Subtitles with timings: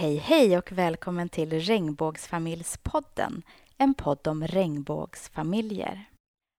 [0.00, 3.42] Hej hej och välkommen till Regnbågsfamiljspodden,
[3.78, 6.04] en podd om regnbågsfamiljer.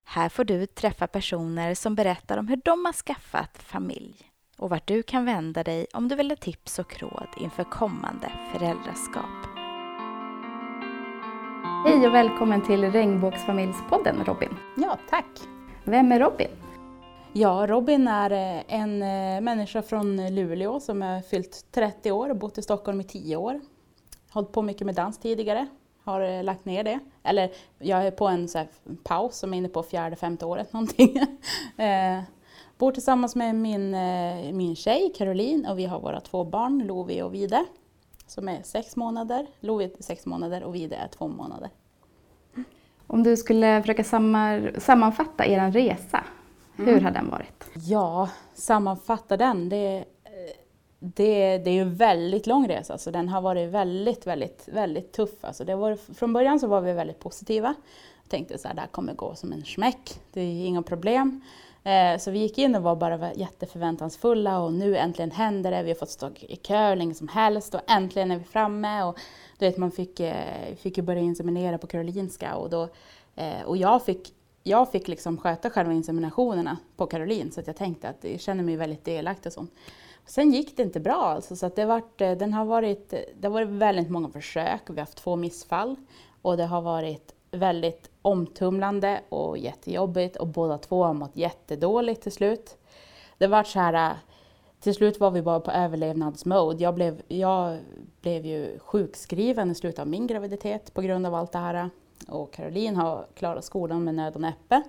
[0.06, 4.14] Här får du träffa personer som berättar om hur de har skaffat familj
[4.58, 8.32] och vart du kan vända dig om du vill ha tips och råd inför kommande
[8.52, 9.46] föräldraskap.
[11.86, 14.56] Hej och välkommen till Regnbågsfamiljspodden Robin.
[14.76, 15.40] Ja, tack.
[15.84, 16.48] Vem är Robin?
[17.34, 22.36] Ja, Robin är eh, en eh, människa från Luleå som är fyllt 30 år och
[22.36, 23.60] bott i Stockholm i 10 år.
[24.30, 25.66] Hållit på mycket med dans tidigare,
[26.04, 26.98] har eh, lagt ner det.
[27.22, 28.64] Eller jag är på en så
[29.02, 31.20] paus som är inne på fjärde, femte året någonting.
[32.78, 33.90] Bor tillsammans med min,
[34.56, 37.64] min tjej Caroline och vi har våra två barn, Lovi och Vide,
[38.26, 39.46] som är sex månader.
[39.60, 41.70] Lovi är sex månader och Vide är två månader.
[43.06, 44.04] Om du skulle försöka
[44.78, 46.24] sammanfatta er resa,
[46.84, 47.04] hur mm.
[47.04, 47.64] har den varit?
[47.74, 49.68] Ja, sammanfatta den.
[49.68, 50.04] Det,
[50.98, 55.12] det, det är ju en väldigt lång resa, så den har varit väldigt, väldigt, väldigt
[55.12, 55.44] tuff.
[55.44, 57.74] Alltså det var, från början så var vi väldigt positiva.
[58.22, 61.40] Jag tänkte så här, det här kommer gå som en smäck, det är inga problem.
[61.84, 65.82] Eh, så vi gick in och var bara jätteförväntansfulla och nu äntligen händer det.
[65.82, 69.02] Vi har fått stå i kö hur länge som helst och äntligen är vi framme.
[69.02, 69.18] Och,
[69.58, 72.88] du vet, man fick, eh, fick ju börja inseminera på Karolinska och, då,
[73.36, 77.76] eh, och jag fick jag fick liksom sköta själva inseminationerna på Caroline så att jag
[77.76, 79.74] tänkte att jag känner mig väldigt delaktig och sånt.
[80.26, 83.48] Sen gick det inte bra alltså, så att det, varit, eh, den har varit, det
[83.48, 85.96] har varit väldigt många försök, vi har haft två missfall
[86.42, 92.32] och det har varit väldigt omtumlande och jättejobbigt och båda två har mått jättedåligt till
[92.32, 92.76] slut.
[93.38, 94.16] Det var så här,
[94.80, 96.82] till slut var vi bara på överlevnadsmode.
[96.82, 97.78] Jag blev, jag
[98.20, 101.90] blev ju sjukskriven i slutet av min graviditet på grund av allt det här.
[102.28, 104.82] Och Caroline har klarat skolan med nöd och näppe.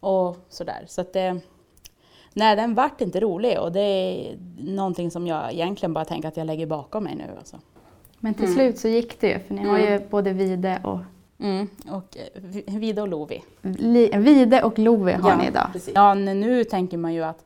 [0.00, 0.84] Och sådär.
[0.86, 1.40] Så att det,
[2.32, 6.36] nej, den vart inte rolig och det är någonting som jag egentligen bara tänker att
[6.36, 7.30] jag lägger bakom mig nu.
[7.38, 7.56] Alltså.
[8.18, 8.54] Men till mm.
[8.54, 9.70] slut så gick det ju, för ni mm.
[9.70, 10.08] har ju mm.
[10.10, 10.98] både Vide och...
[11.38, 13.42] Mm, och eh, Vide och Lovi.
[14.14, 15.68] Vide och Lovi har ja, ni idag.
[15.72, 15.94] Precis.
[15.94, 17.44] Ja, nu tänker man ju att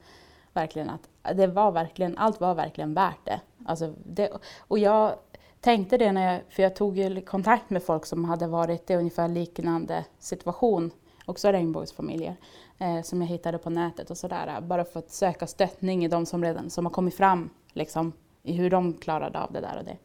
[0.52, 3.40] verkligen att det var verkligen, allt var verkligen värt det.
[3.66, 5.14] Alltså det och jag
[5.60, 8.94] tänkte det när jag, för jag tog ju kontakt med folk som hade varit i
[8.94, 10.90] ungefär liknande situation,
[11.26, 12.36] också regnbågsfamiljer,
[12.78, 14.60] eh, som jag hittade på nätet och sådär.
[14.60, 18.52] Bara för att söka stöttning i de som redan som har kommit fram, liksom, i
[18.52, 19.96] hur de klarade av det där och det.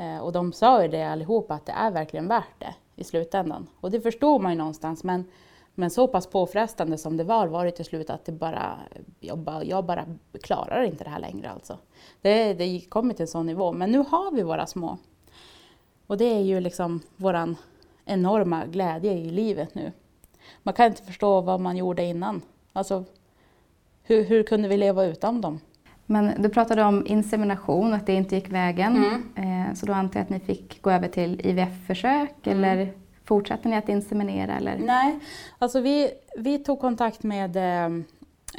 [0.00, 3.66] Eh, och de sa ju det allihopa, att det är verkligen värt det i slutändan.
[3.80, 5.24] Och det förstod man ju någonstans, men
[5.74, 8.78] men så pass påfrestande som det var, var det till slut att det bara,
[9.20, 10.04] jag, bara, jag bara
[10.42, 11.50] klarar inte det här längre.
[11.50, 11.78] Alltså.
[12.20, 13.72] Det, det kom till en sån nivå.
[13.72, 14.98] Men nu har vi våra små.
[16.06, 17.54] Och det är ju liksom vår
[18.04, 19.92] enorma glädje i livet nu.
[20.62, 22.42] Man kan inte förstå vad man gjorde innan.
[22.72, 23.04] Alltså,
[24.02, 25.60] hur, hur kunde vi leva utan dem?
[26.06, 29.04] Men du pratade om insemination, att det inte gick vägen.
[29.36, 29.68] Mm.
[29.68, 32.64] Eh, så då antar jag att ni fick gå över till IVF-försök mm.
[32.64, 32.92] eller
[33.30, 34.56] Fortsatte ni att inseminera?
[34.56, 34.78] Eller?
[34.78, 35.18] Nej,
[35.58, 38.04] alltså vi, vi tog kontakt med eh,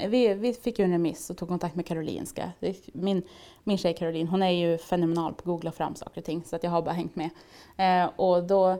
[0.07, 2.51] vi, vi fick ju en remiss och tog kontakt med Karolinska.
[2.93, 3.23] Min,
[3.63, 6.55] min tjej Caroline, hon är ju fenomenal på att googla fram saker och ting så
[6.55, 7.29] att jag har bara hängt med.
[7.77, 8.77] Eh, och då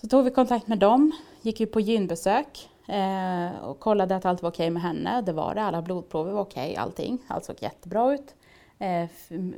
[0.00, 1.12] så tog vi kontakt med dem,
[1.42, 5.22] gick ju på gynbesök eh, och kollade att allt var okej med henne.
[5.22, 7.18] Det var det, alla blodprover var okej, allting.
[7.26, 8.34] Allt såg jättebra ut.
[8.78, 9.08] Eh,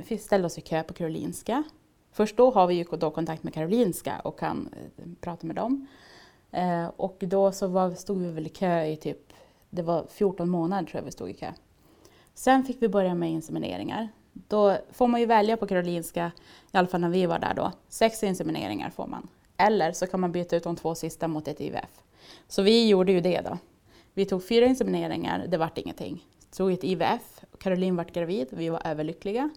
[0.09, 1.65] vi ställde oss i kö på Karolinska.
[2.16, 5.87] Först då har vi ju då kontakt med Karolinska och kan eh, prata med dem.
[6.53, 9.32] Eh, och då så var, stod vi väl i kö i typ,
[9.71, 11.53] det var 14 månader tror jag vi stod i kö.
[12.34, 14.09] Sen fick vi börja med insemineringar.
[14.32, 16.32] Då får man ju välja på Karolinska,
[16.72, 19.28] i alla fall när vi var där då, sex insemineringar får man.
[19.56, 22.03] Eller så kan man byta ut de två sista mot ett IVF.
[22.48, 23.59] Så vi gjorde ju det då.
[24.15, 26.25] Vi tog fyra insemineringar, det vart ingenting.
[26.50, 29.50] Tog ett IVF, Caroline vart gravid, vi var överlyckliga.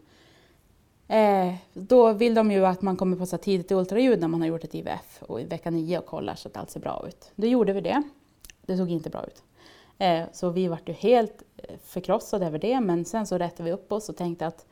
[1.09, 4.47] Eh, då vill de ju att man kommer på så tidigt ultraljud när man har
[4.47, 7.31] gjort ett IVF och i vecka nio och kollar så att allt ser bra ut.
[7.36, 8.03] Då gjorde vi det.
[8.62, 9.44] Det såg inte bra ut.
[9.97, 13.72] Eh, så vi vart ju helt eh, förkrossade över det men sen så rättade vi
[13.72, 14.66] upp oss och tänkte att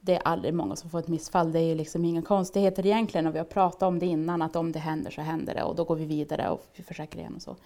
[0.00, 1.52] det är aldrig många som får ett missfall.
[1.52, 4.56] Det är ju liksom inga konstigheter egentligen och vi har pratat om det innan att
[4.56, 7.34] om det händer så händer det och då går vi vidare och vi försöker igen
[7.36, 7.56] och så.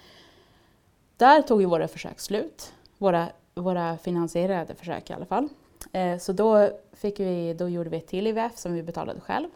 [1.17, 2.73] Där tog ju våra försök slut.
[2.99, 5.49] Våra, våra finansierade försök i alla fall.
[5.93, 9.49] Eh, så då, fick vi, då gjorde vi ett till IVF som vi betalade själv.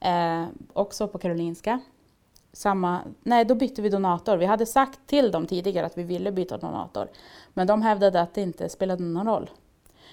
[0.00, 1.80] Eh, också på Karolinska.
[2.52, 4.36] Samma, nej, då bytte vi donator.
[4.36, 7.08] Vi hade sagt till dem tidigare att vi ville byta donator.
[7.54, 9.50] Men de hävdade att det inte spelade någon roll.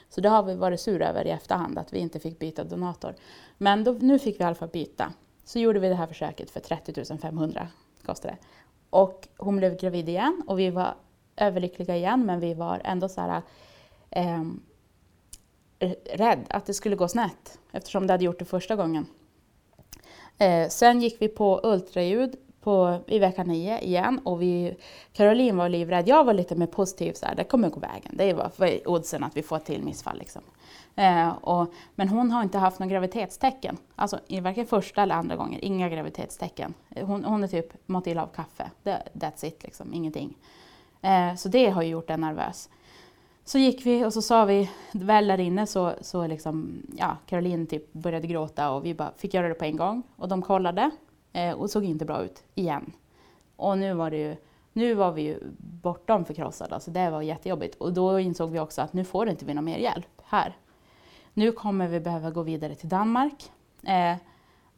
[0.09, 3.15] Så det har vi varit sura över i efterhand, att vi inte fick byta donator.
[3.57, 5.13] Men då, nu fick vi i alla fall byta.
[5.45, 7.67] Så gjorde vi det här försöket för 30 500
[8.05, 8.47] kostade det.
[8.89, 10.95] Och hon blev gravid igen och vi var
[11.35, 13.41] överlyckliga igen men vi var ändå så här,
[14.09, 14.43] eh,
[15.81, 19.05] Eh, rädd att det skulle gå snett eftersom det hade gjort det första gången.
[20.37, 24.75] Eh, sen gick vi på ultraljud på, i vecka nio igen och vi,
[25.13, 26.07] Caroline var livrädd.
[26.07, 28.11] Jag var lite mer positiv, så här, det kommer gå vägen.
[28.17, 30.17] Det var för oddsen att vi får ett till missfall.
[30.17, 30.41] Liksom.
[30.95, 33.77] Eh, och, men hon har inte haft några graviditetstecken.
[33.95, 36.73] Alltså varken första eller andra gången, inga graviditetstecken.
[36.89, 38.71] Eh, hon, hon är typ mått illa av kaffe.
[39.13, 40.37] that's it, liksom, ingenting.
[41.01, 42.69] Eh, så det har ju gjort en nervös.
[43.45, 47.67] Så gick vi och så sa vi, väl där inne så, så liksom, ja, Caroline
[47.67, 50.03] typ började gråta och vi bara fick göra det på en gång.
[50.15, 50.91] Och de kollade
[51.33, 52.91] eh, och såg inte bra ut igen.
[53.55, 54.35] Och nu var det ju,
[54.73, 57.75] nu var vi ju bortom förkrossade, alltså det var jättejobbigt.
[57.75, 60.57] Och då insåg vi också att nu får inte vi någon mer hjälp här.
[61.33, 63.51] Nu kommer vi behöva gå vidare till Danmark.
[63.83, 64.15] Eh,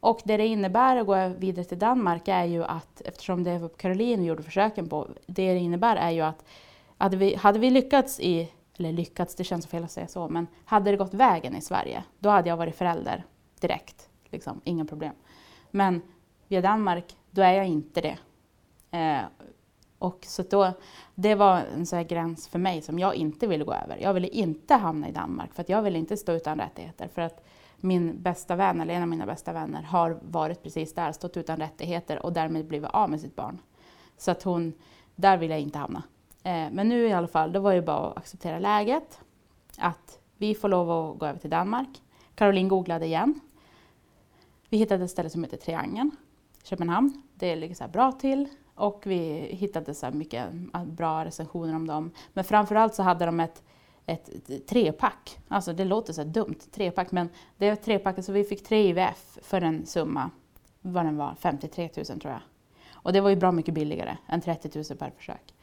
[0.00, 3.68] och det det innebär att gå vidare till Danmark är ju att, eftersom det var
[3.68, 6.44] Caroline vi gjorde försöken på, det det innebär är ju att
[6.98, 10.46] hade vi, hade vi lyckats i, eller lyckats, det känns fel att säga så, men
[10.64, 13.24] hade det gått vägen i Sverige, då hade jag varit förälder
[13.60, 14.08] direkt.
[14.30, 15.14] Liksom, inga problem.
[15.70, 16.02] Men
[16.48, 18.18] via Danmark, då är jag inte det.
[18.98, 19.22] Eh,
[19.98, 20.72] och så då,
[21.14, 23.98] det var en sån gräns för mig som jag inte ville gå över.
[24.02, 27.08] Jag ville inte hamna i Danmark för att jag ville inte stå utan rättigheter.
[27.08, 27.44] För att
[27.76, 31.56] min bästa vän, eller en av mina bästa vänner, har varit precis där, stått utan
[31.56, 33.58] rättigheter och därmed blivit av med sitt barn.
[34.16, 34.72] Så att hon,
[35.16, 36.02] där vill jag inte hamna.
[36.44, 39.20] Eh, men nu i alla fall, då var det bara att acceptera läget.
[39.78, 42.02] Att vi får lov att gå över till Danmark.
[42.34, 43.40] Caroline googlade igen.
[44.68, 46.10] Vi hittade ett ställe som heter Triangeln,
[46.62, 47.22] Köpenhamn.
[47.34, 48.48] Det ligger så bra till.
[48.74, 52.10] Och vi hittade så mycket ah, bra recensioner om dem.
[52.32, 53.62] Men framförallt så hade de ett,
[54.06, 54.30] ett
[54.68, 55.38] trepack.
[55.48, 59.38] Alltså det låter så dumt, trepack, men det är trepacket så vi fick tre IVF
[59.42, 60.30] för en summa,
[60.80, 62.40] vad den var, 53 000 tror jag.
[62.92, 65.53] Och det var ju bra mycket billigare än 30 000 per försök.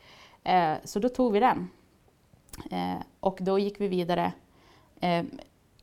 [0.44, 1.70] Eh, så då tog vi den.
[2.72, 4.34] Eh, och då gick vi vidare.
[5.00, 5.24] Eh,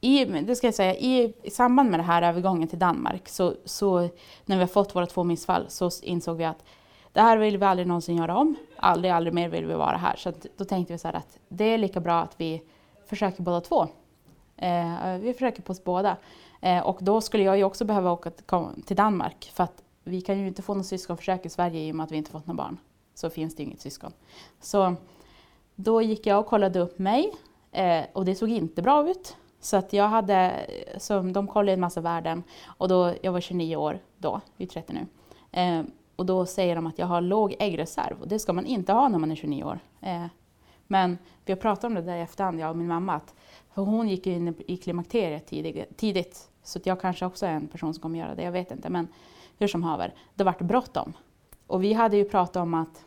[0.00, 3.54] i, det ska jag säga, i, i, samband med den här övergången till Danmark, så,
[3.64, 4.08] så
[4.44, 6.64] när vi har fått våra två missfall, så insåg vi att
[7.12, 8.54] det här vill vi aldrig någonsin göra om.
[8.76, 10.16] Aldrig, aldrig mer vill vi vara här.
[10.16, 12.62] Så då tänkte vi så att det är lika bra att vi
[13.06, 13.86] försöker båda två.
[14.56, 16.16] Eh, vi försöker på oss båda.
[16.60, 18.30] Eh, och då skulle jag ju också behöva åka
[18.86, 21.96] till Danmark för att vi kan ju inte få något syskonförsök i Sverige i och
[21.96, 22.78] med att vi inte fått några barn.
[23.18, 24.12] Så finns det ju inget syskon.
[24.60, 24.94] Så
[25.74, 27.32] då gick jag och kollade upp mig
[27.72, 29.36] eh, och det såg inte bra ut.
[29.60, 33.40] Så att jag hade, eh, så de kollade en massa värden och då, jag var
[33.40, 35.06] 29 år då, jag är 30 nu.
[35.60, 35.84] Eh,
[36.16, 39.08] och då säger de att jag har låg äggreserv och det ska man inte ha
[39.08, 39.78] när man är 29 år.
[40.00, 40.26] Eh,
[40.86, 43.34] men vi har pratat om det där i efterhand, jag och min mamma, att,
[43.74, 47.94] för hon gick in i klimakteriet tidigt, tidigt så jag kanske också är en person
[47.94, 48.90] som kommer göra det, jag vet inte.
[48.90, 49.08] Men
[49.58, 51.12] hur som haver, det vart bråttom.
[51.68, 53.04] Och vi hade ju pratat om att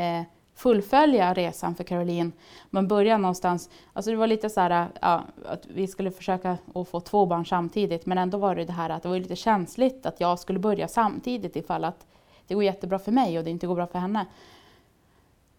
[0.00, 0.22] eh,
[0.54, 2.32] fullfölja resan för Caroline.
[2.70, 6.58] Man börjar någonstans, alltså det var lite så här eh, ja, att vi skulle försöka
[6.74, 9.36] att få två barn samtidigt men ändå var det det här att det var lite
[9.36, 12.06] känsligt att jag skulle börja samtidigt ifall att
[12.46, 14.26] det går jättebra för mig och det inte går bra för henne.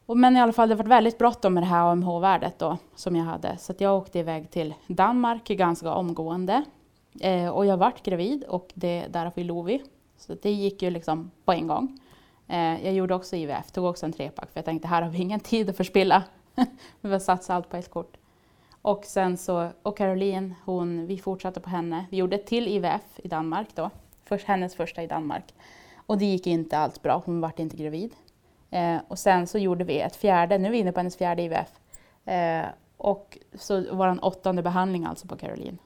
[0.05, 3.23] Men i alla fall, det var väldigt bråttom med det här AMH-värdet då som jag
[3.25, 6.63] hade så jag åkte iväg till Danmark ganska omgående.
[7.19, 9.81] Eh, och jag vart gravid och det, därav vi Lovi.
[10.17, 11.99] Så det gick ju liksom på en gång.
[12.51, 15.17] Eh, jag gjorde också IVF, tog också en trepack för jag tänkte här har vi
[15.17, 16.23] ingen tid att förspilla.
[17.01, 18.17] vi har satsat allt på ett kort.
[18.81, 22.05] Och sen så, och Caroline, hon, vi fortsatte på henne.
[22.09, 23.89] Vi gjorde ett till IVF i Danmark då,
[24.25, 25.53] först, hennes första i Danmark.
[25.95, 28.15] Och det gick inte alls bra, hon vart inte gravid.
[28.69, 31.41] Eh, och sen så gjorde vi ett fjärde, nu är vi inne på hennes fjärde
[31.41, 31.79] IVF.
[32.25, 32.65] Eh,
[32.97, 35.77] och så var det en åttonde behandling alltså på Caroline.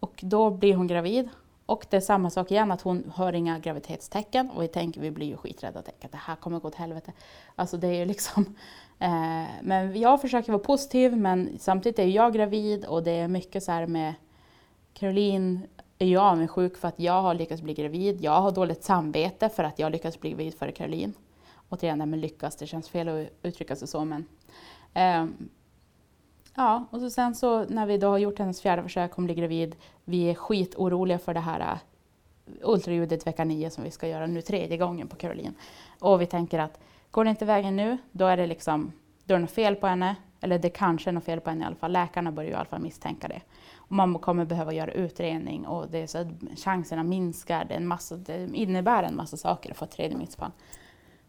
[0.00, 1.28] Och då blir hon gravid
[1.66, 5.10] och det är samma sak igen, att hon har inga graviditetstecken och vi tänker, vi
[5.10, 7.12] blir ju skiträdda och tänker att det här kommer gå åt helvete.
[7.56, 8.42] Alltså det är ju liksom,
[8.98, 13.62] eh, men jag försöker vara positiv men samtidigt är jag gravid och det är mycket
[13.62, 14.14] så här med
[14.94, 15.66] Caroline
[15.98, 18.20] är jag avundsjuk för att jag har lyckats bli gravid.
[18.20, 21.14] Jag har dåligt samvete för att jag lyckats bli gravid före Caroline.
[21.68, 24.26] Återigen det här med lyckas, det känns fel att uttrycka sig så men
[24.94, 25.26] eh,
[26.54, 29.34] Ja, och så sen så när vi då har gjort hennes fjärde försök, hon blir
[29.34, 31.78] gravid, vi är skitoroliga för det här eh,
[32.62, 35.54] ultraljudet vecka nio som vi ska göra nu tredje gången på Caroline.
[35.98, 36.80] Och vi tänker att
[37.10, 38.92] går det inte vägen nu, då är det liksom,
[39.24, 40.16] då är det något fel på henne.
[40.40, 41.92] Eller det kanske är något fel på henne i alla fall.
[41.92, 43.40] Läkarna börjar ju i alla fall misstänka det.
[43.74, 47.64] Och man kommer behöva göra utredning och det är så chanserna minskar.
[47.64, 50.50] Det, är en massa, det innebär en massa saker att få ett tredje missfall.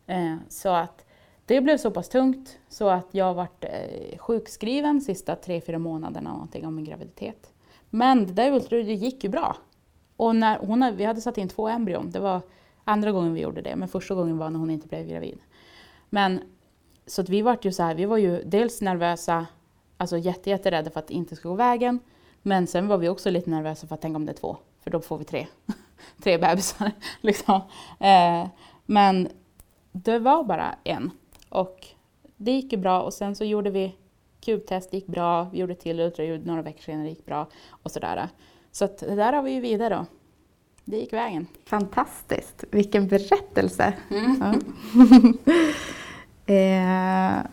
[0.08, 1.06] Eh, så att
[1.46, 6.34] det blev så pass tungt så att jag varit eh, sjukskriven sista tre, fyra månaderna
[6.34, 7.52] någonting av min graviditet.
[7.90, 9.56] Men det där ultraljudet gick ju bra.
[10.18, 12.42] Och när hon, vi hade satt in två embryon, det var
[12.84, 15.40] andra gången vi gjorde det, men första gången var när hon inte blev gravid.
[16.10, 16.40] Men
[17.06, 19.46] så att vi var ju så här, vi var ju dels nervösa
[19.98, 22.00] alltså jätte, jätterädda för att det inte ska gå vägen.
[22.42, 24.92] Men sen var vi också lite nervösa för att tänka om det är två, för
[24.92, 25.48] då får vi tre,
[26.24, 26.92] tre bebisar.
[27.22, 27.62] Liksom.
[28.00, 28.48] Eh,
[28.86, 29.30] men
[29.92, 31.12] det var bara en.
[31.54, 31.88] Och
[32.38, 33.96] det gick ju bra och sen så gjorde vi
[34.42, 37.92] kubtest, det gick bra, vi gjorde till ultraljud några veckor senare, det gick bra och
[37.92, 38.28] sådär.
[38.72, 40.06] Så att det där har vi ju vidare då.
[40.86, 41.48] Det gick vägen.
[41.66, 43.94] Fantastiskt, vilken berättelse!
[44.10, 44.40] Mm.
[44.40, 44.54] Ja.
[46.54, 47.46] eh,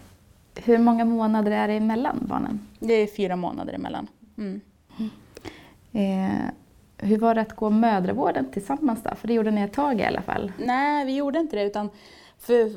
[0.64, 2.66] hur många månader är det emellan barnen?
[2.78, 4.06] Det är fyra månader emellan.
[4.38, 4.60] Mm.
[5.92, 6.50] Eh,
[6.96, 9.10] hur var det att gå mödravården tillsammans då?
[9.14, 10.52] För det gjorde ni ett tag i alla fall.
[10.58, 11.90] Nej, vi gjorde inte det utan
[12.40, 12.70] för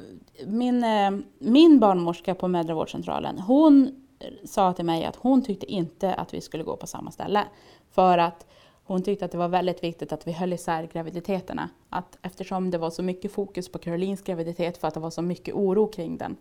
[0.45, 4.03] min, eh, min barnmorska på mödravårdscentralen, hon
[4.45, 7.43] sa till mig att hon tyckte inte att vi skulle gå på samma ställe.
[7.91, 8.47] För att
[8.83, 11.69] hon tyckte att det var väldigt viktigt att vi höll isär graviditeterna.
[11.89, 15.21] Att eftersom det var så mycket fokus på Carolines graviditet för att det var så
[15.21, 16.37] mycket oro kring den.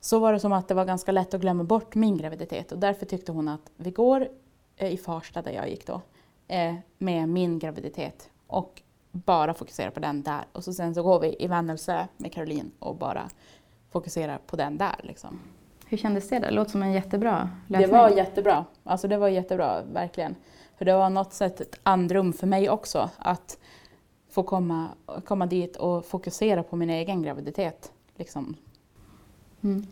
[0.00, 2.78] Så var det som att det var ganska lätt att glömma bort min graviditet och
[2.78, 4.28] därför tyckte hon att vi går
[4.76, 6.00] eh, i Farsta där jag gick då
[6.48, 10.44] eh, med min graviditet och bara fokuserar på den där.
[10.52, 13.28] Och så sen så går vi i Vännelsö med Caroline och bara
[13.90, 15.00] fokuserar på den där.
[15.02, 15.40] Liksom.
[15.86, 16.38] Hur kändes det?
[16.38, 17.90] Det låter som en jättebra lösning.
[17.90, 18.64] Det var jättebra.
[18.84, 20.36] Alltså det var jättebra, verkligen.
[20.78, 23.58] För det var något sätt ett andrum för mig också att
[24.30, 24.88] få komma,
[25.24, 27.92] komma dit och fokusera på min egen graviditet.
[28.16, 28.56] Liksom.
[29.60, 29.86] Mm.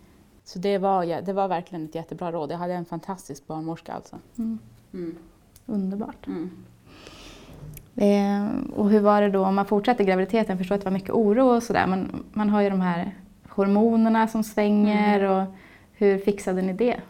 [0.45, 2.53] Så det var, det var verkligen ett jättebra råd.
[2.53, 4.19] Jag hade en fantastisk barnmorska alltså.
[4.39, 4.59] Mm.
[4.93, 5.17] Mm.
[5.67, 6.27] Underbart.
[8.00, 10.52] Eh, och hur var det då om man fortsätter graviditeten?
[10.52, 13.14] Jag förstår att det var mycket oro och sådär men man har ju de här
[13.49, 15.37] hormonerna som svänger Mm.
[15.37, 15.54] och
[15.92, 17.00] hur fixade ni det?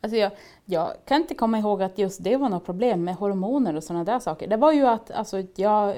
[0.00, 0.32] Alltså jag,
[0.64, 4.04] jag kan inte komma ihåg att just det var något problem med hormoner och sådana
[4.04, 4.48] där saker.
[4.48, 5.96] Det var ju att alltså, jag,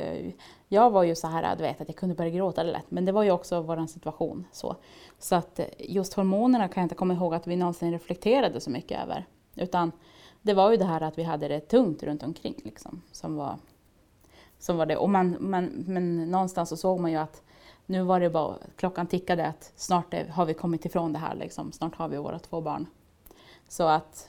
[0.68, 3.12] jag var ju så här, du vet, att jag kunde börja gråta lätt, men det
[3.12, 4.44] var ju också vår situation.
[4.52, 4.76] Så,
[5.18, 9.02] så att just hormonerna kan jag inte komma ihåg att vi någonsin reflekterade så mycket
[9.02, 9.26] över.
[9.56, 9.92] Utan
[10.42, 13.56] det var ju det här att vi hade det tungt runt omkring liksom, som var,
[14.58, 14.96] som var det.
[14.96, 17.42] Och man, man, men någonstans så såg man ju att
[17.86, 21.34] nu var det bara, klockan tickade att snart är, har vi kommit ifrån det här,
[21.34, 21.72] liksom.
[21.72, 22.86] snart har vi våra två barn.
[23.68, 24.28] Så att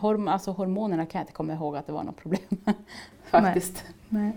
[0.00, 2.40] horm alltså hormonerna kan jag inte komma ihåg att det var något problem.
[3.30, 3.84] Faktiskt.
[4.08, 4.32] Nej.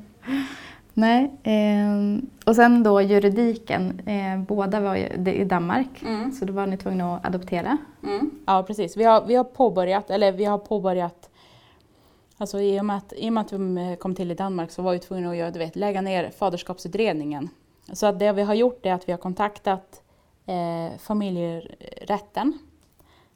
[0.93, 1.31] Nej.
[1.43, 3.99] Eh, och sen då juridiken.
[4.05, 4.95] Eh, båda var
[5.27, 6.31] i Danmark Mm.
[6.31, 7.77] så då var ni tvungna att adoptera.
[8.03, 8.31] Mm.
[8.45, 8.97] Ja, precis.
[8.97, 11.29] Vi har, vi har påbörjat, eller vi har påbörjat
[12.37, 14.71] Alltså i och, med att, I och med att vi eh, kom till i Danmark
[14.71, 17.49] så var vi tvungna att göra, du vet, lägga ner faderskapsutredningen.
[17.93, 20.01] Så att det vi har gjort är att vi har kontaktat
[20.45, 22.59] eh, familjerätten.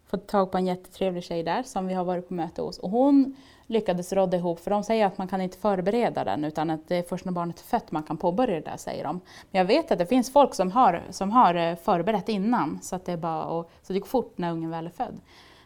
[0.05, 2.77] Fått tag på en jättetrevlig tjej där som vi har varit på möte hos.
[2.77, 3.35] Och hon
[3.67, 6.95] lyckades rådda ihop, för de säger att man kan inte förbereda den utan att det
[6.95, 9.21] är först när barnet är fött man kan påbörja det där säger de.
[9.51, 12.95] Men jag vet att det finns folk som har, som har eh, förberett innan så
[12.95, 15.19] att det är bara och, så det går fort när ungen väl är född.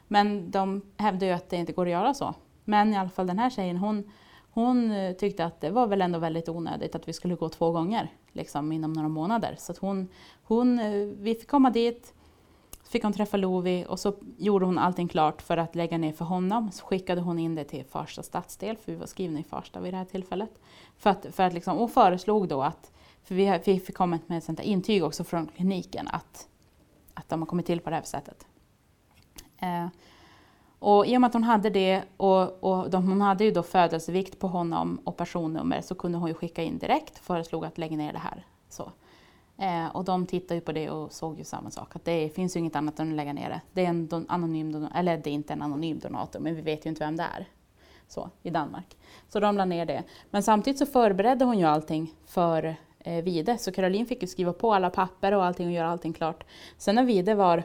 [0.08, 2.34] Men de hävdar ju att det inte går att göra så.
[2.72, 4.12] Men i alla fall den här tjejen hon,
[4.52, 7.72] hon eh, tyckte att det var väl ändå väldigt onödigt att vi skulle gå två
[7.72, 9.56] gånger liksom, inom några månader.
[9.60, 10.08] Så att hon,
[10.44, 12.14] hon, eh, vi fick komma dit,
[12.90, 16.26] fick hon träffa Lovi och så gjorde hon allting klart för att lägga ner för
[16.26, 16.72] honom.
[16.72, 19.94] Så skickade hon in det till Farsta stadsdel, för vi var skrivna i Farsta vid
[19.94, 20.62] det här tillfället.
[20.98, 22.92] För att, för att liksom, och föreslog då att,
[23.24, 26.48] för vi, vi fick komma med ett sånt intyg också från kliniken att,
[27.14, 28.46] att de har kommit till på det här sättet.
[29.58, 29.88] Eh,
[30.82, 33.64] och i och med att hon hade det och, och de, hon hade ju då
[33.64, 37.78] födelsevikt på honom och personnummer så kunde hon ju skicka in direkt och föreslog att
[37.78, 38.46] lägga ner det här.
[38.70, 38.92] Så.
[39.58, 42.56] Eh, och de tittade ju på det och såg ju samma sak, att det finns
[42.56, 43.62] ju inget annat än att lägga ner det.
[43.74, 46.62] Det är en don, anonym donator, eller det är inte en anonym donator, men vi
[46.62, 47.48] vet ju inte vem det är.
[48.08, 48.98] Så, i Danmark.
[49.30, 50.04] Så de la ner det.
[50.30, 54.54] Men samtidigt så förberedde hon ju allting för eh, Vide, så Caroline fick ju skriva
[54.54, 56.44] på alla papper och allting och göra allting klart.
[56.78, 57.64] Sen när Vide var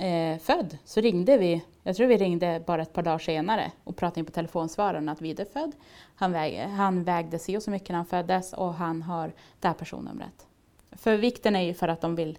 [0.00, 3.96] eh, född så ringde vi, jag tror vi ringde bara ett par dagar senare och
[3.96, 5.72] pratade in på telefonsvararen att Vide är född.
[6.14, 9.68] Han, väg, han vägde si och så mycket när han föddes och han har det
[9.68, 10.46] här personnumret.
[10.92, 12.38] För vikten är ju för att de vill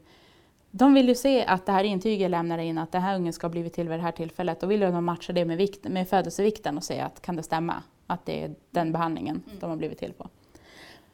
[0.71, 3.47] de vill ju se att det här intyget lämnar in att den här ungen ska
[3.47, 4.59] ha blivit till vid det här tillfället.
[4.59, 7.83] Då vill de matcha det med, vikt, med födelsevikten och se att kan det stämma
[8.07, 10.29] att det är den behandlingen de har blivit till på.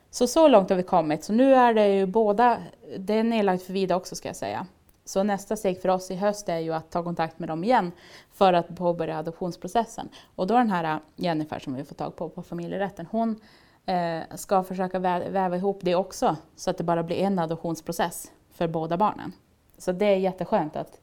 [0.10, 1.24] Så så långt har vi kommit.
[1.24, 2.58] Så nu är det ju båda,
[2.98, 4.68] det är nedlagt för vida också ska jag säga.
[5.06, 7.92] Så nästa steg för oss i höst är ju att ta kontakt med dem igen
[8.32, 10.10] för att påbörja adoptionsprocessen.
[10.36, 13.40] Och då den här äh, Jennifer som vi får tag på på familjerätten, hon
[13.86, 18.32] eh, ska försöka vä- väva ihop det också så att det bara blir en adoptionsprocess
[18.52, 19.34] för båda barnen.
[19.78, 21.00] Så det är jätteskönt att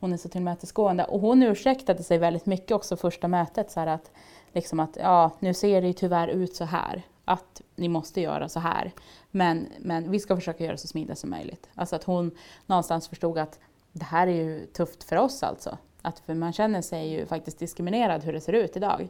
[0.00, 1.04] hon är så tillmötesgående.
[1.04, 3.70] Och hon ursäktade sig väldigt mycket också första mötet.
[3.70, 4.10] Så här att,
[4.52, 7.02] liksom att ja, nu ser det ju tyvärr ut så här.
[7.28, 8.92] Att ni måste göra så här.
[9.30, 11.68] Men, men vi ska försöka göra det så smidigt som möjligt.
[11.74, 12.30] Alltså att hon
[12.66, 13.60] någonstans förstod att
[13.92, 15.78] det här är ju tufft för oss alltså.
[16.02, 19.08] Att för man känner sig ju faktiskt diskriminerad hur det ser ut idag.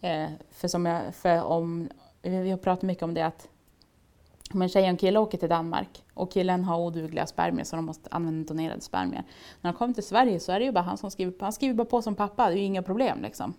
[0.00, 1.88] Eh, för, som jag, för om,
[2.22, 3.48] vi har pratat mycket om det att
[4.52, 7.76] om en tjej och en kille åker till Danmark och killen har odugliga spermier så
[7.76, 9.24] de måste använda donerade spermier.
[9.60, 11.44] När de kommer till Sverige så är det ju bara han som skriver på.
[11.44, 13.54] Han skriver bara på som pappa, det är ju inga problem liksom.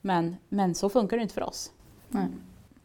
[0.00, 1.72] Men, men så funkar det inte för oss.
[2.08, 2.26] Nej.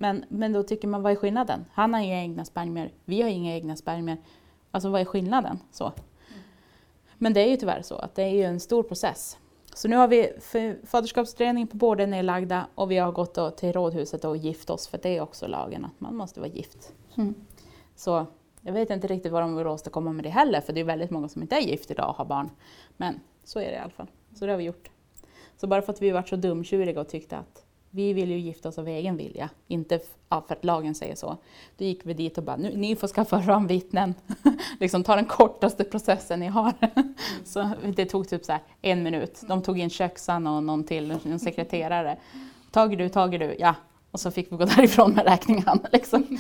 [0.02, 1.66] Men, men då tycker man, vad är skillnaden?
[1.74, 4.18] Han har inga egna spermier, vi har inga egna spermier.
[4.72, 5.60] Alltså vad är skillnaden?
[5.72, 5.92] Så.
[7.18, 9.38] Men det är ju tyvärr så att det är ju en stor process.
[9.74, 10.34] Så nu har vi
[10.84, 15.18] faderskapsutredning på båda nedlagda och vi har gått till rådhuset och gift oss för det
[15.18, 16.94] är också lagen att man måste vara gift.
[17.16, 17.36] Mm.
[17.96, 18.26] Så
[18.62, 21.10] jag vet inte riktigt vad de vill åstadkomma med det heller för det är väldigt
[21.10, 22.50] många som inte är gift idag och har barn.
[22.98, 24.08] Men så är det i alla fall.
[24.36, 24.90] Så det har vi gjort.
[25.58, 28.70] Så bara för att vi varit så dumtjuriga och tyckte att vi vill ju gifta
[28.70, 31.38] oss av egen vilja, inte för att lagen säger så.
[31.78, 34.16] Då gick vi dit och bara, nu, ni får skaffa fram vittnen.
[34.80, 36.74] liksom ta den kortaste processen ni har.
[37.46, 39.42] så det tog typ så en minut.
[39.48, 42.18] De tog in köksan och någon till, en sekreterare.
[42.72, 43.76] Tager du, tager du, ja.
[44.12, 45.80] Och så fick vi gå därifrån med räkningen.
[45.92, 46.38] Liksom.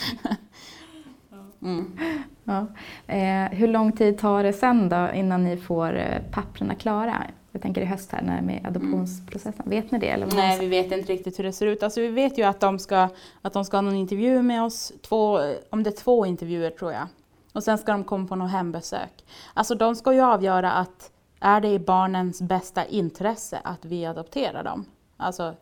[1.61, 1.97] Mm.
[2.43, 2.67] Ja.
[3.07, 7.23] Eh, hur lång tid tar det sen då innan ni får eh, papperna klara?
[7.51, 9.69] Jag tänker i höst här när med adoptionsprocessen.
[9.69, 10.09] Vet ni det?
[10.09, 11.83] Eller vad Nej, vi vet inte riktigt hur det ser ut.
[11.83, 13.09] Alltså, vi vet ju att de ska,
[13.41, 15.39] att de ska ha någon intervju med oss, två,
[15.69, 17.07] om det är två intervjuer tror jag.
[17.53, 19.25] Och sen ska de komma på något hembesök.
[19.53, 24.63] Alltså de ska ju avgöra att är det i barnens bästa intresse att vi adopterar
[24.63, 24.85] dem?
[25.17, 25.53] Alltså,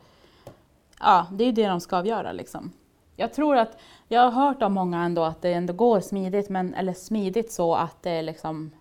[0.99, 2.71] ja, det är ju det de ska avgöra liksom.
[3.15, 3.77] Jag tror att,
[4.07, 7.75] jag har hört av många ändå att det ändå går smidigt, men, eller smidigt så
[7.75, 8.71] att det är liksom,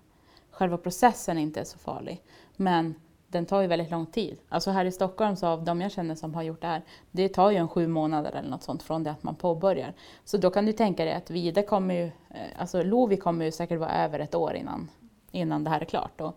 [0.50, 2.22] själva processen inte är så farlig.
[2.56, 2.94] Men
[3.28, 4.38] den tar ju väldigt lång tid.
[4.48, 7.28] Alltså här i Stockholm så av de jag känner som har gjort det här, det
[7.28, 9.92] tar ju en sju månader eller något sånt från det att man påbörjar.
[10.24, 12.12] Så då kan du tänka dig att Vide kommer ju, eh,
[12.58, 14.90] alltså Lovi kommer ju säkert vara över ett år innan,
[15.30, 16.20] innan det här är klart.
[16.20, 16.36] Och,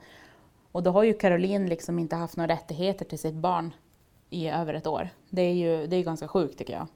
[0.72, 3.74] och då har ju Caroline liksom inte haft några rättigheter till sitt barn
[4.30, 5.10] i över ett år.
[5.30, 6.88] Det är ju det är ganska sjukt tycker jag.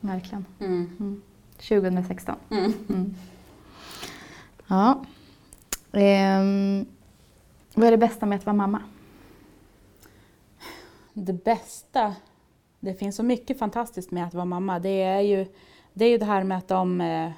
[0.00, 0.46] Verkligen.
[0.60, 0.96] Mm.
[1.00, 1.22] Mm.
[1.56, 2.36] 2016.
[2.50, 2.72] Mm.
[2.88, 3.14] Mm.
[4.66, 5.04] Ja.
[5.92, 6.86] Ehm,
[7.74, 8.82] vad är det bästa med att vara mamma?
[11.12, 12.14] det bästa,
[12.80, 14.78] det finns så mycket fantastiskt med att vara mamma.
[14.78, 15.46] Det är ju
[15.92, 17.30] det, är ju det här med att de, eh,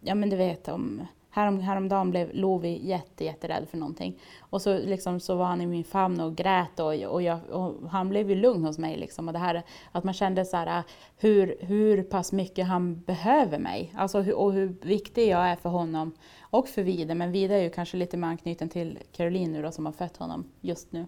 [0.00, 4.18] ja men du vet, om, härom, häromdagen blev Lovi jätte, jätterädd för någonting.
[4.40, 7.90] Och så, liksom, så var han i min famn och grät och, och, jag, och
[7.90, 8.96] han blev ju lugn hos mig.
[8.96, 9.26] Liksom.
[9.28, 9.62] Och det här
[9.92, 10.84] att man kände så här, eh,
[11.18, 13.94] hur, hur pass mycket han behöver mig.
[13.96, 16.12] Alltså, och hur viktig jag är för honom
[16.50, 17.14] och för Vide.
[17.14, 20.16] Men Vide är ju kanske lite mer anknuten till Caroline nu då, som har fött
[20.16, 21.06] honom just nu.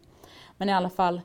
[0.57, 1.21] Men i alla fall,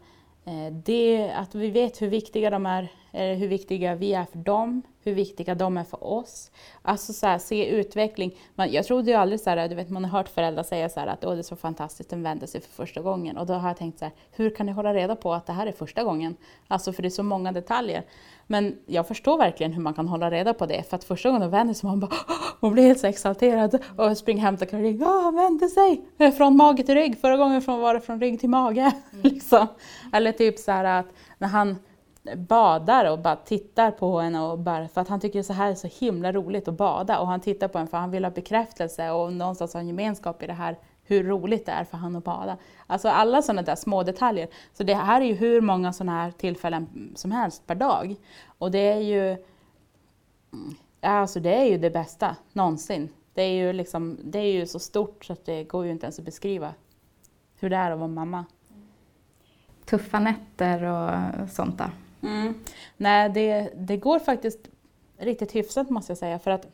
[0.48, 4.38] Eh, Det, att vi vet hur viktiga de är, eh, hur viktiga vi är för
[4.38, 6.52] dem, hur viktiga de är för oss.
[6.82, 8.36] Alltså så här, se utveckling.
[8.56, 11.00] Man, jag trodde ju aldrig så här, du vet man har hört föräldrar säga så
[11.00, 13.38] här att Åh, det är så fantastiskt, den vände sig för första gången.
[13.38, 15.54] Och då har jag tänkt så här, hur kan ni hålla reda på att det
[15.54, 16.36] här är första gången?
[16.68, 18.04] Alltså för det är så många detaljer.
[18.48, 20.90] Men jag förstår verkligen hur man kan hålla reda på det.
[20.90, 22.12] För att första gången de vänder sig, man bara
[22.60, 25.00] man blir helt så exalterad och springer hem till Caroline.
[25.00, 26.02] Ja, han vände sig!
[26.38, 27.22] Från mage till rygg.
[27.22, 28.92] Förra gången var det från rygg till mage.
[29.22, 29.68] liksom.
[30.14, 31.76] Eller typ så här att när han
[32.36, 35.76] badar och bara tittar på en och bara, för att han tycker så här är
[35.76, 39.12] så himla roligt att bada och han tittar på en för han vill ha bekräftelse
[39.12, 42.24] och någonstans ha en gemenskap i det här hur roligt det är för han att
[42.24, 42.58] bada.
[42.88, 44.48] Alltså alla sådana där små detaljer.
[44.74, 48.16] Så det här är ju hur många sådana här tillfällen som helst per dag.
[48.58, 53.10] Och det är ju mm, Alltså det är ju det bästa någonsin.
[53.34, 56.06] Det är ju, liksom, det är ju så stort så att det går ju inte
[56.06, 56.74] ens att beskriva
[57.60, 58.46] hur det är att vara mamma.
[59.86, 61.86] Tuffa nätter och sånt då?
[62.22, 62.54] Mm.
[62.98, 64.60] Nej, det, det går faktiskt
[65.18, 66.40] riktigt hyfsat måste jag säga.
[66.40, 66.68] För att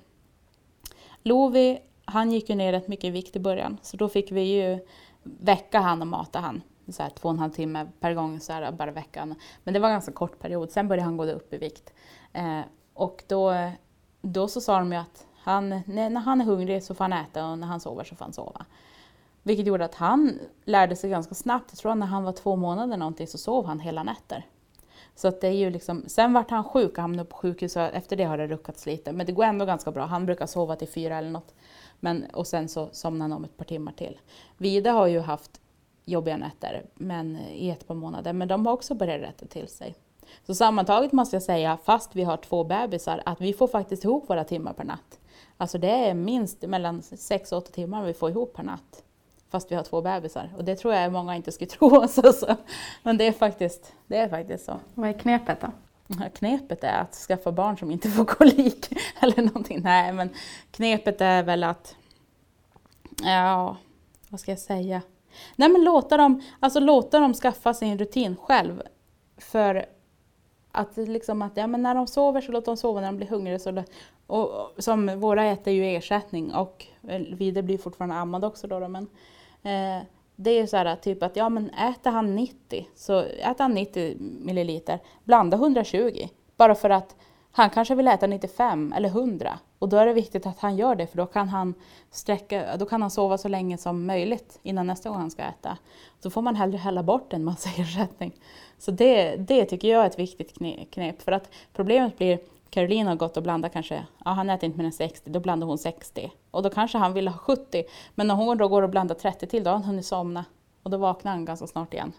[1.24, 3.78] Lovi, han gick ju ner rätt mycket i vikt i början.
[3.82, 4.80] Så då fick vi ju
[5.24, 6.62] väcka han och mata han.
[6.88, 9.36] Så här, två och en halv timme per gång, så här, bara veckan.
[9.64, 10.72] Men det var en ganska kort period.
[10.72, 11.94] Sen började han gå upp i vikt.
[12.34, 12.62] Eh,
[12.94, 13.72] och då,
[14.22, 17.14] då så sa de ju att han, när, när han är hungrig så får han
[17.14, 18.66] äta och när han sover så får han sova.
[19.44, 21.66] Vilket gjorde att han lärde sig ganska snabbt.
[21.70, 24.46] Jag tror att när han var två månader någonting så sov han hela nätter.
[25.16, 27.82] Så att det är ju liksom, sen vart han sjuk och hamnade på sjukhus och
[27.82, 29.12] efter det har det ruckats lite.
[29.12, 30.06] Men det går ändå ganska bra.
[30.06, 31.54] Han brukar sova till fyra eller något.
[32.00, 34.20] Men, och sen så somnar han om ett par timmar till.
[34.58, 35.62] Vida har ju haft
[36.06, 39.96] jobbiga nätter men, i ett par månader, men de har också börjat rätta till sig.
[40.46, 44.30] Så sammantaget måste jag säga, fast vi har två bebisar, att vi får faktiskt ihop
[44.30, 45.20] våra timmar per natt.
[45.58, 49.04] Alltså det är minst mellan sex och åtta timmar vi får ihop per natt.
[49.54, 50.50] Fast vi har två bebisar.
[50.58, 52.20] Och det tror jag många inte skulle tro oss.
[52.20, 52.56] Alltså.
[53.04, 54.80] Men det är, faktiskt, det är faktiskt så.
[54.94, 55.72] Vad är knepet då?
[56.34, 58.90] Knepet är att skaffa barn som inte får kolik.
[59.20, 59.82] Eller någonting.
[59.82, 60.30] Nej, men
[60.72, 61.96] knepet är väl att...
[63.24, 63.78] Ja,
[64.30, 65.02] vad ska jag säga?
[65.56, 68.82] Nej men låta dem, alltså låta dem skaffa sin rutin själv.
[69.38, 69.86] För
[70.72, 73.28] att liksom att ja, men när de sover så låt dem sova, när de blir
[73.28, 73.84] hungriga så
[74.28, 76.86] och, och som våra äter ju ersättning och
[77.32, 79.08] Vide blir fortfarande ammad också då, då men
[79.64, 83.74] eh, det är så här typ att ja men äter han 90 så äter han
[83.74, 87.16] 90 milliliter, blanda 120 bara för att
[87.52, 90.96] han kanske vill äta 95 eller 100 och då är det viktigt att han gör
[90.96, 91.74] det för då kan han,
[92.12, 95.78] sträcka, då kan han sova så länge som möjligt innan nästa gång han ska äta.
[96.22, 98.32] Då får man hellre hälla bort en massa ersättning.
[98.78, 100.58] Så det, det tycker jag är ett viktigt
[100.92, 104.78] knep för att problemet blir Caroline har gått och blandat kanske, ja han äter inte
[104.78, 106.32] mer än 60, då blandar hon 60.
[106.54, 107.84] Och då kanske han vill ha 70,
[108.16, 110.46] men när hon då går och blandar 30 till, då har han hunnit somna.
[110.84, 112.12] Och då vaknar han ganska snart igen.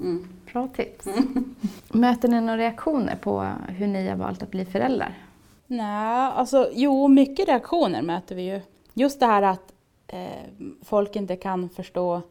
[0.00, 0.28] Mm.
[0.52, 1.06] Bra tips.
[1.06, 1.54] Mm.
[1.88, 5.14] Möter ni några reaktioner på hur ni har valt att bli föräldrar?
[5.66, 8.60] Nej, alltså jo, mycket reaktioner möter vi ju.
[8.94, 9.72] Just det här att
[10.06, 12.22] eh, folk inte kan förstå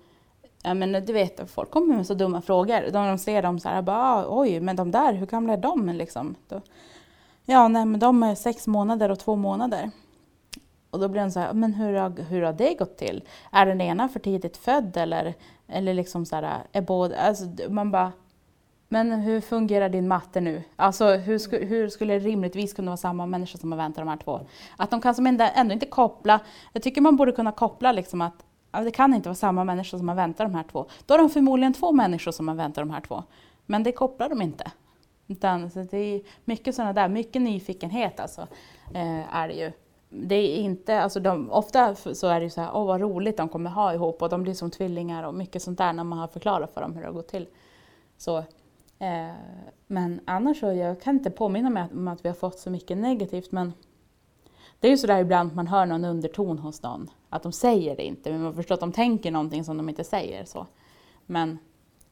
[0.64, 2.92] Ja men du vet, folk kommer med så dumma frågor.
[2.92, 5.58] De, de ser dem så här, bara, ah, oj, men de där, hur gamla är
[5.58, 5.90] de?
[5.90, 6.36] Liksom.
[6.48, 6.62] Då,
[7.46, 9.92] ja, nej men de är sex månader och två månader.
[10.90, 13.24] Och då blir de så här, men hur har, hur har det gått till?
[13.52, 15.34] Är den ena för tidigt född eller,
[15.68, 18.12] eller liksom så här, är både, alltså man bara,
[18.90, 20.64] men hur fungerar din matte nu?
[20.76, 24.08] Alltså hur, sku, hur skulle det rimligtvis kunna vara samma människa som har väntat de
[24.08, 24.40] här två?
[24.78, 26.40] Att de kan som ändå, ändå inte koppla,
[26.74, 30.08] jag tycker man borde kunna koppla liksom att det kan inte vara samma människa som
[30.08, 30.86] har väntat de här två.
[31.06, 33.24] Då är de förmodligen två människor som har väntat de här två.
[33.66, 34.72] Men det kopplar de inte.
[35.28, 38.42] Utan, så det är mycket sådana där, mycket nyfikenhet alltså,
[38.94, 39.72] eh, är det ju.
[40.10, 43.38] Det är inte, alltså de, ofta så är det ju så här, åh vad roligt
[43.38, 46.20] de kommer ha ihop och de blir som tvillingar och mycket sånt där när man
[46.20, 47.48] har förklarat för dem hur det har gått till.
[48.18, 48.38] Så,
[49.00, 49.32] eh,
[49.88, 52.98] men annars så, jag kan inte påminna mig om att vi har fått så mycket
[52.98, 53.74] negativt men
[54.80, 57.10] det är ju sådär ibland man hör någon underton hos någon.
[57.30, 60.04] Att de säger det inte, men man förstår att de tänker någonting som de inte
[60.04, 60.46] säger.
[60.46, 60.68] Så.
[61.26, 61.60] Men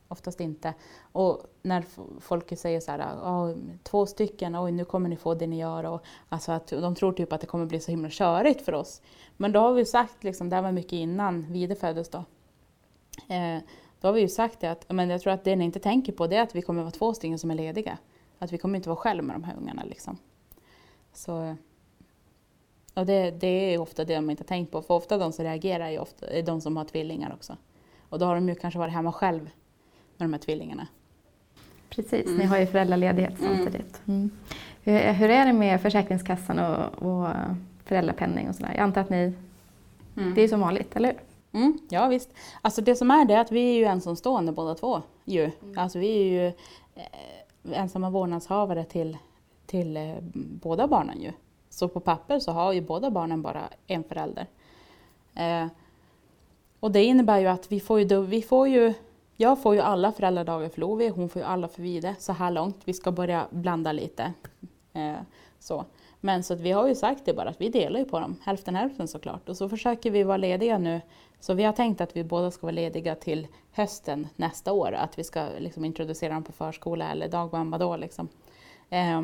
[0.08, 0.74] oftast inte.
[1.12, 1.86] Och när
[2.20, 5.84] folk säger så här, ah, två stycken, oj nu kommer ni få det ni gör.
[5.84, 9.02] Och, alltså att de tror typ att det kommer bli så himla körigt för oss.
[9.38, 12.18] Men då har vi sagt, liksom, det här var mycket innan Vide föddes då.
[13.28, 13.60] Eh,
[14.02, 16.14] då har vi ju sagt det att, men jag tror att det ni inte tänker
[16.14, 17.98] på det är att vi kommer vara två stycken som är lediga.
[18.40, 20.18] Att vi kommer inte vara själva med de här ungarna liksom.
[21.14, 21.56] Så
[22.96, 25.46] och det, det är ofta det de inte har tänkt på, för ofta de som
[25.46, 27.58] reagerar är, ofta, är de som har tvillingar också.
[28.10, 29.50] Och då har de ju kanske varit hemma själv
[30.18, 30.88] med de här tvillingarna.
[31.90, 32.38] Precis, mm.
[32.38, 33.56] ni har ju föräldraledighet mm.
[33.56, 34.02] samtidigt.
[34.08, 34.32] Mm.
[34.84, 37.30] Hur, hur, är det med Försäkringskassan och, och
[37.86, 38.72] föräldrapenning och sådär?
[38.76, 39.34] Jag antar att ni,
[40.18, 40.34] mm.
[40.34, 41.20] det är som vanligt, eller hur?
[41.56, 42.30] Mm, ja visst.
[42.62, 45.02] Alltså det som är det är att vi är ju ensamstående båda två.
[45.26, 45.44] Ju.
[45.44, 45.78] Mm.
[45.78, 46.48] Alltså vi är ju
[46.96, 49.18] eh, ensamma vårdnadshavare till,
[49.66, 51.32] till eh, båda barnen ju.
[51.70, 54.48] Så på papper så har ju båda barnen bara en förälder.
[55.36, 55.68] Eh,
[56.80, 58.94] och det innebär ju att vi får ju, vi får ju
[59.38, 62.52] jag får ju alla föräldradagar för Lovi, hon får ju alla för Vide så här
[62.52, 62.78] långt.
[62.86, 64.34] Vi ska börja blanda lite.
[64.94, 65.16] Eh,
[65.60, 65.86] så.
[66.22, 68.36] Men så att vi har ju sagt det bara att vi delar ju på dem,
[68.44, 69.50] hälften hälften såklart.
[69.50, 71.02] Och så försöker vi vara lediga nu.
[71.40, 74.92] Så vi har tänkt att vi båda ska vara lediga till hösten nästa år.
[74.92, 77.98] Att vi ska liksom introducera dem på förskola eller dagmamma då.
[77.98, 78.28] Liksom.
[78.90, 79.22] Eh,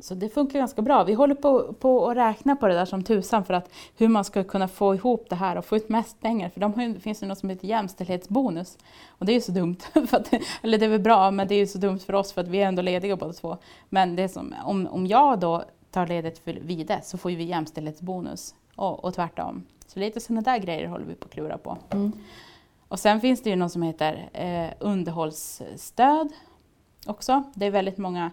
[0.00, 1.04] så det funkar ganska bra.
[1.04, 4.24] Vi håller på, på att räkna på det där som tusan för att hur man
[4.24, 6.48] ska kunna få ihop det här och få ut mest pengar.
[6.48, 8.78] För de har ju, det finns ju något som heter jämställdhetsbonus.
[9.08, 9.76] Och det är ju så dumt.
[10.10, 10.32] Att,
[10.62, 12.48] eller det är väl bra, men det är ju så dumt för oss för att
[12.48, 13.56] vi är ändå lediga båda två.
[13.88, 18.54] Men det som, om, om jag då tar ledigt för Vide så får vi jämställdhetsbonus
[18.76, 19.64] och, och tvärtom.
[19.86, 21.78] Så lite sådana där grejer håller vi på att klura på.
[21.90, 22.12] Mm.
[22.88, 26.32] Och sen finns det ju något som heter eh, underhållsstöd
[27.06, 27.42] också.
[27.54, 28.30] Det är väldigt många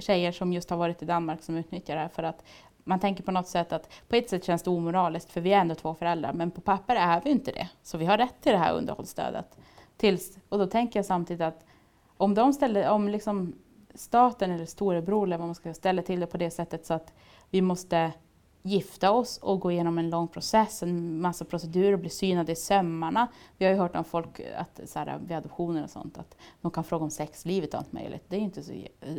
[0.00, 2.44] tjejer som just har varit i Danmark som utnyttjar det här för att
[2.84, 5.60] man tänker på något sätt att på ett sätt känns det omoraliskt för vi är
[5.60, 7.68] ändå två föräldrar men på papper är vi inte det.
[7.82, 9.58] Så vi har rätt till det här underhållsstödet.
[9.96, 11.64] Tills, och då tänker jag samtidigt att
[12.16, 13.54] om de ställer, om liksom
[13.94, 17.12] staten eller storebror eller vad man ska ställa till det på det sättet så att
[17.50, 18.12] vi måste
[18.62, 23.28] gifta oss och gå igenom en lång process, en massa procedurer, bli synade i sömmarna.
[23.58, 26.70] Vi har ju hört om folk att, så här, vid adoptioner och sånt att de
[26.70, 28.24] kan fråga om sexlivet och allt möjligt.
[28.28, 28.72] Det är ju inte så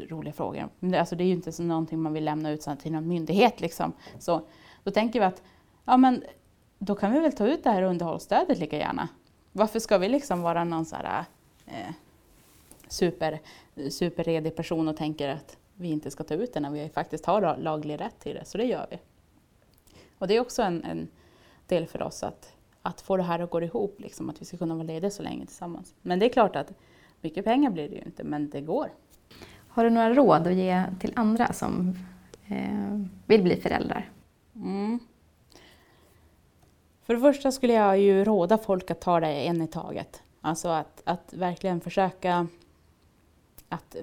[0.10, 0.70] roliga frågor.
[0.80, 3.08] Men det, alltså, det är ju inte så någonting man vill lämna ut till någon
[3.08, 3.62] myndighet.
[3.62, 3.94] Liksom.
[4.20, 4.42] Så,
[4.84, 5.44] då tänker vi att
[5.86, 6.24] ja, men,
[6.78, 9.08] då kan vi väl ta ut det här underhållsstödet lika gärna.
[9.52, 11.26] Varför ska vi liksom vara någon så här,
[11.66, 11.94] eh,
[12.88, 13.40] super,
[13.90, 17.58] superredig person och tänker att vi inte ska ta ut det när vi faktiskt har
[17.58, 18.46] laglig rätt till det.
[18.46, 18.98] Så det gör vi.
[20.22, 21.08] Och det är också en, en
[21.68, 24.58] del för oss att, att få det här att gå ihop, liksom, att vi ska
[24.58, 25.96] kunna vara lediga så länge tillsammans.
[26.02, 26.74] Men det är klart att
[27.22, 28.90] mycket pengar blir det ju inte, men det går.
[29.68, 31.96] Har du några råd att ge till andra som
[32.48, 34.10] eh, vill bli föräldrar?
[34.56, 35.00] Mm.
[37.04, 40.24] För det första skulle jag ju råda folk att ta det en i taget.
[40.42, 42.48] Alltså att, att verkligen försöka
[43.70, 43.96] att,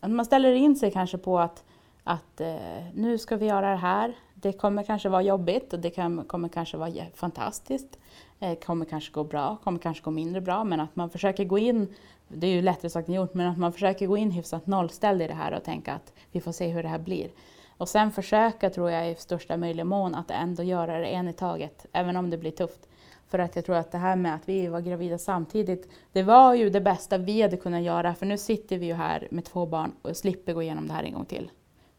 [0.00, 1.64] att man ställer in sig kanske på att,
[2.04, 2.56] att eh,
[2.94, 4.14] nu ska vi göra det här.
[4.40, 7.98] Det kommer kanske vara jobbigt och det kan, kommer kanske vara fantastiskt.
[8.38, 11.44] Det eh, kommer kanske gå bra, kommer kanske gå mindre bra, men att man försöker
[11.44, 11.94] gå in,
[12.28, 15.22] det är ju lättare sagt än gjort, men att man försöker gå in hyfsat nollställd
[15.22, 17.30] i det här och tänka att vi får se hur det här blir.
[17.76, 21.32] Och sen försöka, tror jag, i största möjliga mån att ändå göra det en i
[21.32, 22.88] taget, även om det blir tufft.
[23.28, 26.54] För att jag tror att det här med att vi var gravida samtidigt, det var
[26.54, 29.66] ju det bästa vi hade kunnat göra, för nu sitter vi ju här med två
[29.66, 31.50] barn och slipper gå igenom det här en gång till.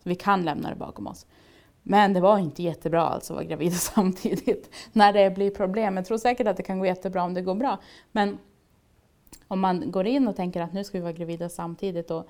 [0.04, 1.25] Så vi kan lämna det bakom oss.
[1.84, 5.96] Men det var inte jättebra alltså att vara gravid samtidigt när det blir problem.
[5.96, 7.78] Jag tror säkert att det kan gå jättebra om det går bra.
[8.12, 8.38] Men
[9.48, 12.28] om man går in och tänker att nu ska vi vara gravida samtidigt och,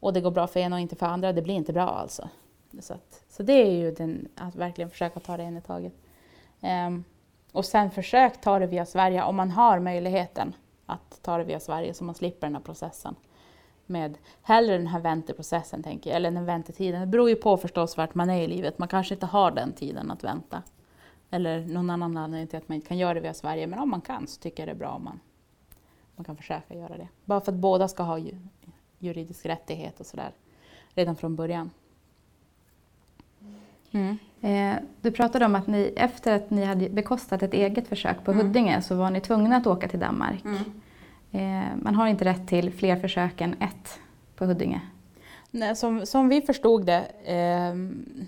[0.00, 2.28] och det går bra för en och inte för andra, det blir inte bra alltså.
[2.80, 5.92] Så, att, så det är ju den, att verkligen försöka ta det en i taget.
[6.60, 7.04] Um,
[7.52, 10.54] och sen försök ta det via Sverige om man har möjligheten
[10.86, 13.14] att ta det via Sverige så man slipper den här processen.
[13.90, 17.00] Med hellre den här vänteprocessen, tänker jag, eller den väntetiden.
[17.00, 18.78] Det beror ju på förstås vart man är i livet.
[18.78, 20.62] Man kanske inte har den tiden att vänta.
[21.30, 23.66] Eller någon annan anledning till att man inte kan göra det via Sverige.
[23.66, 25.20] Men om man kan så tycker jag det är bra om man,
[26.16, 27.08] man kan försöka göra det.
[27.24, 28.18] Bara för att båda ska ha
[28.98, 30.32] juridisk rättighet och sådär
[30.94, 31.70] redan från början.
[33.90, 34.18] Mm.
[34.40, 38.30] Eh, du pratade om att ni efter att ni hade bekostat ett eget försök på
[38.30, 38.46] mm.
[38.46, 40.44] Huddinge så var ni tvungna att åka till Danmark.
[40.44, 40.80] Mm.
[41.32, 44.00] Eh, man har inte rätt till fler försök än ett
[44.36, 44.80] på Huddinge.
[45.50, 47.74] Nej, som, som vi förstod det, eh,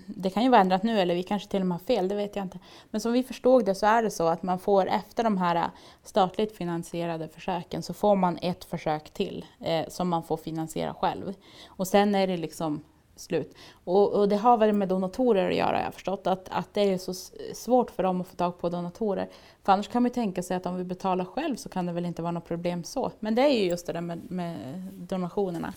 [0.05, 2.15] det kan ju vara ändrat nu eller vi kanske till och med har fel, det
[2.15, 2.59] vet jag inte.
[2.91, 5.55] Men som vi förstod det så är det så att man får efter de här
[5.55, 5.65] eh,
[6.03, 11.33] statligt finansierade försöken så får man ett försök till eh, som man får finansiera själv.
[11.67, 12.81] Och sen är det liksom
[13.21, 13.55] slut.
[13.83, 16.81] Och, och, det har väl med donatorer att göra, jag har förstått, att, att det
[16.81, 17.13] är så
[17.53, 19.29] svårt för dem att få tag på donatorer.
[19.63, 21.93] För annars kan man ju tänka sig att om vi betalar själv så kan det
[21.93, 23.11] väl inte vara något problem så.
[23.19, 24.57] Men det är ju just det där med, med
[24.93, 25.73] donationerna.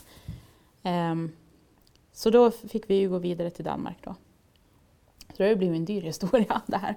[0.82, 1.32] Um,
[2.12, 4.14] så då fick vi ju gå vidare till Danmark då.
[5.18, 6.96] Så det har ju blivit en dyr historia det här.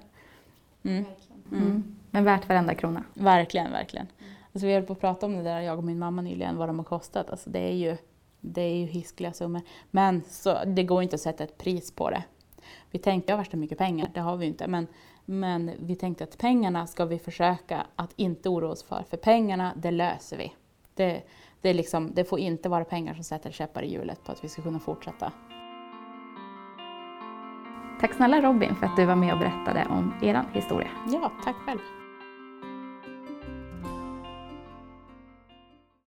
[0.82, 1.04] Mm.
[1.52, 1.96] Mm.
[2.10, 3.04] Men värt varenda krona?
[3.14, 4.06] Verkligen, verkligen.
[4.52, 6.68] Alltså vi höll på att prata om det där, jag och min mamma nyligen, vad
[6.68, 7.30] de har kostat.
[7.30, 7.96] Alltså det är ju
[8.40, 9.62] det är ju hiskliga summor.
[9.90, 12.24] Men så, det går inte att sätta ett pris på det.
[12.90, 14.68] Vi tänkte ha värsta mycket pengar, det har vi inte.
[14.68, 14.86] Men,
[15.24, 19.04] men vi tänkte att pengarna ska vi försöka att inte oroa oss för.
[19.10, 20.52] För pengarna, det löser vi.
[20.94, 21.22] Det,
[21.60, 24.48] det, liksom, det får inte vara pengar som sätter käppar i hjulet på att vi
[24.48, 25.32] ska kunna fortsätta.
[28.00, 30.90] Tack snälla Robin för att du var med och berättade om er historia.
[31.12, 31.97] Ja, tack själv.